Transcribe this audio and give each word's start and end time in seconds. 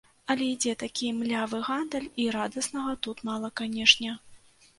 Але 0.33 0.45
ідзе 0.53 0.71
такі 0.83 1.11
млявы 1.17 1.59
гандаль 1.67 2.07
і 2.25 2.25
радаснага 2.37 2.97
тут 3.05 3.23
мала, 3.31 3.53
канешне. 3.63 4.17